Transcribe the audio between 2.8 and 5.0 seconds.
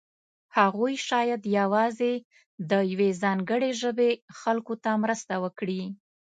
یوې ځانګړې ژبې خلکو سره